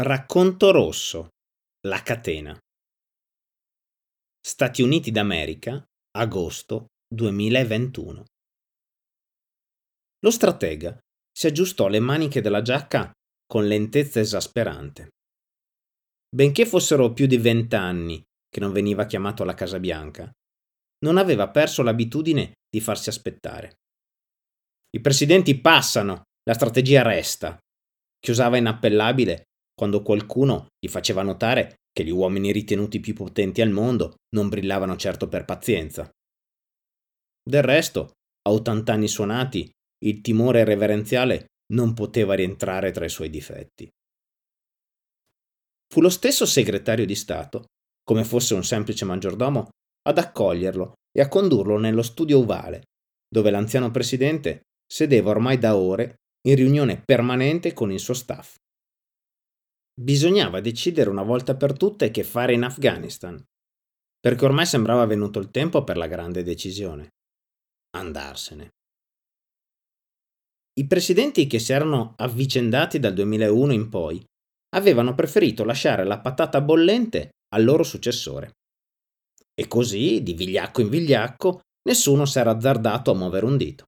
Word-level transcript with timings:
Racconto 0.00 0.70
rosso. 0.70 1.30
La 1.88 2.04
catena. 2.04 2.56
Stati 4.40 4.80
Uniti 4.80 5.10
d'America, 5.10 5.84
agosto 6.16 6.86
2021. 7.12 8.24
Lo 10.20 10.30
stratega 10.30 10.96
si 11.36 11.48
aggiustò 11.48 11.88
le 11.88 11.98
maniche 11.98 12.40
della 12.40 12.62
giacca 12.62 13.10
con 13.44 13.66
lentezza 13.66 14.20
esasperante. 14.20 15.08
Benché 16.28 16.64
fossero 16.64 17.12
più 17.12 17.26
di 17.26 17.38
vent'anni 17.38 18.22
che 18.48 18.60
non 18.60 18.70
veniva 18.70 19.04
chiamato 19.04 19.42
alla 19.42 19.54
Casa 19.54 19.80
Bianca, 19.80 20.30
non 20.98 21.16
aveva 21.16 21.48
perso 21.48 21.82
l'abitudine 21.82 22.52
di 22.70 22.80
farsi 22.80 23.08
aspettare. 23.08 23.78
I 24.96 25.00
presidenti 25.00 25.60
passano, 25.60 26.22
la 26.44 26.54
strategia 26.54 27.02
resta, 27.02 27.58
chiusava 28.20 28.58
inappellabile 28.58 29.46
quando 29.78 30.02
qualcuno 30.02 30.66
gli 30.76 30.88
faceva 30.88 31.22
notare 31.22 31.76
che 31.92 32.04
gli 32.04 32.10
uomini 32.10 32.50
ritenuti 32.50 32.98
più 32.98 33.14
potenti 33.14 33.60
al 33.60 33.70
mondo 33.70 34.16
non 34.34 34.48
brillavano 34.48 34.96
certo 34.96 35.28
per 35.28 35.44
pazienza. 35.44 36.10
Del 37.48 37.62
resto, 37.62 38.10
a 38.42 38.50
80 38.50 38.92
anni 38.92 39.06
suonati, 39.06 39.70
il 40.04 40.20
timore 40.20 40.64
reverenziale 40.64 41.46
non 41.72 41.94
poteva 41.94 42.34
rientrare 42.34 42.90
tra 42.90 43.04
i 43.04 43.08
suoi 43.08 43.30
difetti. 43.30 43.88
Fu 45.86 46.00
lo 46.00 46.10
stesso 46.10 46.44
segretario 46.44 47.06
di 47.06 47.14
Stato, 47.14 47.66
come 48.02 48.24
fosse 48.24 48.54
un 48.54 48.64
semplice 48.64 49.04
maggiordomo, 49.04 49.68
ad 50.08 50.18
accoglierlo 50.18 50.94
e 51.16 51.20
a 51.20 51.28
condurlo 51.28 51.78
nello 51.78 52.02
studio 52.02 52.40
ovale, 52.40 52.82
dove 53.28 53.50
l'anziano 53.50 53.92
presidente 53.92 54.62
sedeva 54.90 55.30
ormai 55.30 55.56
da 55.56 55.76
ore 55.76 56.16
in 56.48 56.56
riunione 56.56 57.00
permanente 57.00 57.72
con 57.72 57.92
il 57.92 58.00
suo 58.00 58.14
staff. 58.14 58.56
Bisognava 59.98 60.60
decidere 60.60 61.10
una 61.10 61.24
volta 61.24 61.56
per 61.56 61.76
tutte 61.76 62.12
che 62.12 62.22
fare 62.22 62.52
in 62.52 62.62
Afghanistan, 62.62 63.36
perché 64.20 64.44
ormai 64.44 64.64
sembrava 64.64 65.04
venuto 65.06 65.40
il 65.40 65.50
tempo 65.50 65.82
per 65.82 65.96
la 65.96 66.06
grande 66.06 66.44
decisione. 66.44 67.08
Andarsene. 67.96 68.68
I 70.78 70.86
presidenti 70.86 71.48
che 71.48 71.58
si 71.58 71.72
erano 71.72 72.14
avvicendati 72.16 73.00
dal 73.00 73.12
2001 73.12 73.72
in 73.72 73.88
poi 73.88 74.24
avevano 74.76 75.16
preferito 75.16 75.64
lasciare 75.64 76.04
la 76.04 76.20
patata 76.20 76.60
bollente 76.60 77.30
al 77.48 77.64
loro 77.64 77.82
successore. 77.82 78.52
E 79.52 79.66
così, 79.66 80.22
di 80.22 80.34
vigliacco 80.34 80.80
in 80.80 80.90
vigliacco, 80.90 81.62
nessuno 81.88 82.24
si 82.24 82.38
era 82.38 82.52
azzardato 82.52 83.10
a 83.10 83.14
muovere 83.16 83.46
un 83.46 83.56
dito. 83.56 83.86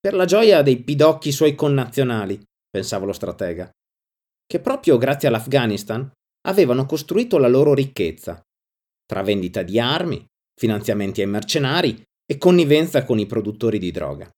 Per 0.00 0.14
la 0.14 0.24
gioia 0.24 0.62
dei 0.62 0.82
pidocchi 0.82 1.30
suoi 1.30 1.54
connazionali, 1.54 2.42
pensava 2.70 3.04
lo 3.04 3.12
stratega, 3.12 3.70
che 4.52 4.60
proprio 4.60 4.98
grazie 4.98 5.28
all'Afghanistan 5.28 6.12
avevano 6.46 6.84
costruito 6.84 7.38
la 7.38 7.48
loro 7.48 7.72
ricchezza, 7.72 8.38
tra 9.06 9.22
vendita 9.22 9.62
di 9.62 9.80
armi, 9.80 10.22
finanziamenti 10.54 11.22
ai 11.22 11.26
mercenari 11.26 12.02
e 12.30 12.36
connivenza 12.36 13.02
con 13.06 13.18
i 13.18 13.24
produttori 13.24 13.78
di 13.78 13.90
droga. 13.90 14.30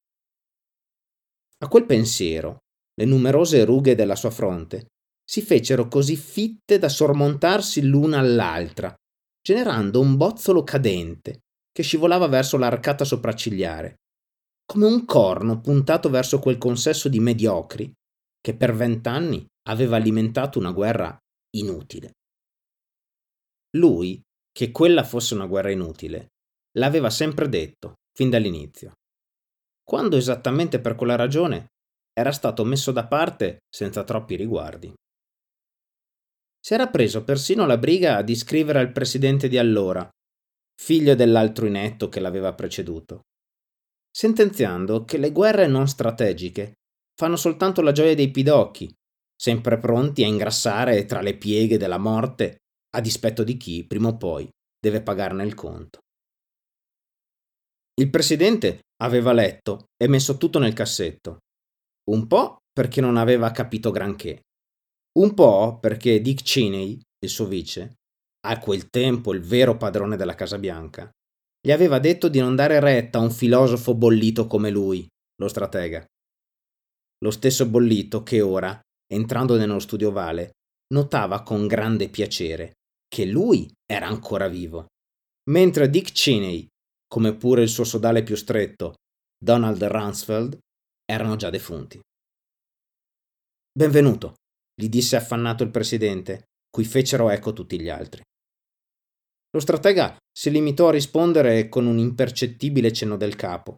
A 1.59 1.67
quel 1.67 1.85
pensiero, 1.85 2.59
le 2.95 3.05
numerose 3.07 3.65
rughe 3.65 3.97
della 3.97 4.15
sua 4.15 4.31
fronte 4.31 4.87
si 5.29 5.43
fecero 5.43 5.89
così 5.89 6.15
fitte 6.15 6.79
da 6.79 6.89
sormontarsi 6.89 7.85
l'una 7.85 8.21
all'altra, 8.21 8.95
generando 9.43 9.99
un 9.99 10.17
bozzolo 10.17 10.63
cadente 10.63 11.41
che 11.73 11.83
scivolava 11.83 12.29
verso 12.29 12.57
l'arcata 12.57 13.05
sopraccigliare, 13.05 13.97
come 14.65 14.87
un 14.87 15.05
corno 15.07 15.61
puntato 15.61 16.09
verso 16.09 16.39
quel 16.39 16.57
consesso 16.57 17.09
di 17.09 17.19
mediocri 17.19 17.93
che 18.41 18.55
per 18.55 18.77
vent'anni 18.77 19.45
aveva 19.69 19.97
alimentato 19.97 20.59
una 20.59 20.73
guerra 20.73 21.17
inutile. 21.57 22.13
Lui, 23.77 24.21
che 24.53 24.71
quella 24.71 25.05
fosse 25.05 25.35
una 25.35 25.47
guerra 25.47 25.71
inutile, 25.71 26.29
l'aveva 26.79 27.11
sempre 27.11 27.49
detto, 27.49 27.95
fin 28.13 28.31
dall'inizio. 28.31 28.93
Quando 29.83 30.17
esattamente 30.17 30.81
per 30.81 30.95
quella 30.95 31.17
ragione 31.17 31.67
era 32.13 32.33
stato 32.33 32.65
messo 32.65 32.93
da 32.93 33.07
parte 33.07 33.59
senza 33.69 34.05
troppi 34.05 34.37
riguardi. 34.37 34.93
Si 36.61 36.73
era 36.73 36.89
preso 36.89 37.25
persino 37.25 37.67
la 37.67 37.77
briga 37.77 38.23
di 38.23 38.35
scrivere 38.35 38.79
al 38.79 38.93
presidente 38.93 39.49
di 39.49 39.59
allora, 39.59 40.09
figlio 40.81 41.15
dell'altro 41.15 41.67
inetto 41.67 42.09
che 42.09 42.21
l'aveva 42.21 42.55
preceduto, 42.55 43.23
sentenziando 44.11 45.05
che 45.05 45.19
le 45.19 45.33
guerre 45.33 45.67
non 45.67 45.89
strategiche 45.89 46.75
fanno 47.15 47.37
soltanto 47.37 47.83
la 47.83 47.93
gioia 47.93 48.15
dei 48.15 48.31
pidocchi 48.31 48.93
sempre 49.45 49.79
pronti 49.79 50.25
a 50.25 50.27
ingrassare 50.27 51.05
tra 51.05 51.21
le 51.21 51.37
pieghe 51.37 51.77
della 51.77 51.99
morte 51.99 52.61
a 52.97 53.01
dispetto 53.03 53.45
di 53.45 53.59
chi, 53.59 53.85
prima 53.85 54.09
o 54.09 54.17
poi, 54.17 54.49
deve 54.81 55.03
pagarne 55.03 55.45
il 55.45 55.53
conto. 55.53 55.99
Il 58.01 58.09
presidente 58.09 58.85
aveva 59.03 59.35
letto 59.35 59.85
e 60.03 60.09
messo 60.09 60.39
tutto 60.39 60.59
nel 60.59 60.73
cassetto, 60.73 61.41
un 62.11 62.27
po' 62.27 62.57
perché 62.73 63.03
non 63.03 63.19
aveva 63.19 63.51
capito 63.51 63.91
granché, 63.91 64.41
un 65.19 65.35
po' 65.35 65.79
perché 65.79 66.23
Dick 66.23 66.43
Cheney, 66.43 66.99
il 67.19 67.29
suo 67.29 67.45
vice, 67.45 67.97
a 68.47 68.59
quel 68.59 68.89
tempo 68.89 69.35
il 69.35 69.43
vero 69.43 69.77
padrone 69.77 70.17
della 70.17 70.35
Casa 70.35 70.57
Bianca, 70.57 71.11
gli 71.61 71.71
aveva 71.71 71.99
detto 71.99 72.29
di 72.29 72.39
non 72.39 72.57
dare 72.57 72.81
retta 72.81 73.19
a 73.19 73.23
un 73.23 73.31
filosofo 73.31 73.95
bollito 73.95 74.47
come 74.47 74.71
lui, 74.71 75.07
lo 75.37 75.49
stratega. 75.49 76.03
Lo 77.19 77.31
stesso 77.31 77.69
bollito 77.69 78.23
che 78.23 78.41
ora 78.41 78.81
entrando 79.15 79.57
nello 79.57 79.79
studio 79.79 80.09
ovale, 80.09 80.51
notava 80.93 81.43
con 81.43 81.67
grande 81.67 82.09
piacere 82.09 82.73
che 83.09 83.25
lui 83.25 83.73
era 83.87 84.07
ancora 84.07 84.49
vivo, 84.49 84.87
mentre 85.51 85.89
Dick 85.89 86.13
Cheney, 86.13 86.67
come 87.07 87.35
pure 87.35 87.63
il 87.63 87.69
suo 87.69 87.85
sodale 87.85 88.23
più 88.25 88.35
stretto, 88.35 88.95
Donald 89.39 89.83
Rumsfeld, 89.83 90.59
erano 91.05 91.37
già 91.37 91.49
defunti. 91.51 92.01
Benvenuto, 93.73 94.35
gli 94.75 94.89
disse 94.89 95.17
affannato 95.17 95.63
il 95.63 95.71
presidente, 95.71 96.45
cui 96.69 96.85
fecero 96.85 97.31
eco 97.31 97.53
tutti 97.53 97.81
gli 97.81 97.89
altri. 97.89 98.23
Lo 99.51 99.61
stratega 99.61 100.17
si 100.33 100.51
limitò 100.51 100.89
a 100.89 100.93
rispondere 100.93 101.69
con 101.69 101.87
un 101.87 101.99
impercettibile 101.99 102.93
cenno 102.93 103.17
del 103.17 103.37
capo, 103.37 103.77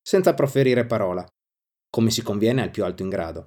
senza 0.00 0.34
proferire 0.34 0.86
parola, 0.86 1.26
come 1.90 2.10
si 2.10 2.22
conviene 2.22 2.62
al 2.62 2.70
più 2.70 2.84
alto 2.84 3.02
in 3.02 3.08
grado 3.08 3.46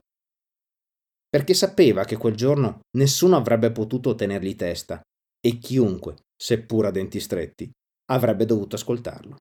perché 1.30 1.54
sapeva 1.54 2.04
che 2.04 2.18
quel 2.18 2.36
giorno 2.36 2.80
nessuno 2.98 3.38
avrebbe 3.38 3.72
potuto 3.72 4.16
tenergli 4.16 4.56
testa 4.56 5.00
e 5.40 5.58
chiunque, 5.60 6.16
seppur 6.36 6.88
a 6.88 6.92
denti 6.92 7.20
stretti, 7.20 7.70
avrebbe 8.12 8.46
dovuto 8.46 8.76
ascoltarlo. 8.76 9.38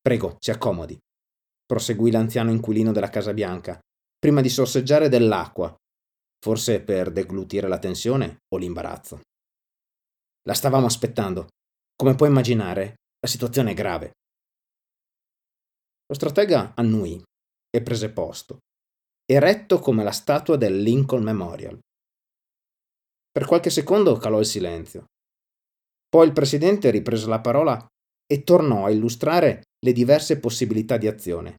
Prego, 0.00 0.36
si 0.38 0.52
accomodi, 0.52 0.96
proseguì 1.64 2.12
l'anziano 2.12 2.52
inquilino 2.52 2.92
della 2.92 3.10
Casa 3.10 3.34
Bianca, 3.34 3.78
prima 4.18 4.40
di 4.40 4.48
sorseggiare 4.48 5.08
dell'acqua, 5.08 5.74
forse 6.38 6.80
per 6.80 7.10
deglutire 7.10 7.66
la 7.66 7.78
tensione 7.78 8.38
o 8.54 8.56
l'imbarazzo. 8.56 9.20
La 10.46 10.54
stavamo 10.54 10.86
aspettando. 10.86 11.48
Come 11.96 12.14
puoi 12.14 12.28
immaginare, 12.28 12.94
la 13.18 13.28
situazione 13.28 13.72
è 13.72 13.74
grave. 13.74 14.12
Lo 16.06 16.14
stratega 16.14 16.74
annui 16.76 17.20
e 17.68 17.82
prese 17.82 18.12
posto, 18.12 18.58
eretto 19.28 19.80
come 19.80 20.04
la 20.04 20.12
statua 20.12 20.56
del 20.56 20.80
Lincoln 20.80 21.22
Memorial. 21.24 21.78
Per 23.30 23.44
qualche 23.44 23.70
secondo 23.70 24.16
calò 24.16 24.38
il 24.38 24.46
silenzio. 24.46 25.06
Poi 26.08 26.26
il 26.26 26.32
presidente 26.32 26.90
riprese 26.90 27.26
la 27.26 27.40
parola 27.40 27.84
e 28.24 28.44
tornò 28.44 28.86
a 28.86 28.90
illustrare 28.90 29.64
le 29.84 29.92
diverse 29.92 30.38
possibilità 30.38 30.96
di 30.96 31.08
azione, 31.08 31.56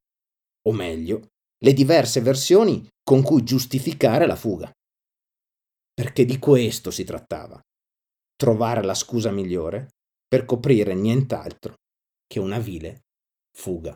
o 0.67 0.71
meglio, 0.71 1.27
le 1.63 1.73
diverse 1.73 2.21
versioni 2.21 2.87
con 3.03 3.21
cui 3.21 3.43
giustificare 3.43 4.25
la 4.25 4.35
fuga. 4.35 4.71
Perché 5.93 6.25
di 6.25 6.39
questo 6.39 6.89
si 6.89 7.03
trattava, 7.03 7.59
trovare 8.35 8.81
la 8.83 8.93
scusa 8.93 9.31
migliore 9.31 9.89
per 10.25 10.45
coprire 10.45 10.93
nient'altro 10.93 11.75
che 12.25 12.39
una 12.39 12.59
vile 12.59 13.01
fuga. 13.55 13.95